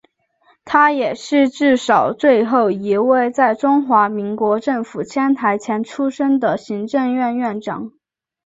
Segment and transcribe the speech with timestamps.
[0.65, 1.85] 他也是至今
[2.17, 7.91] 最后一位在中华民国政府迁台前出生的行政院院长。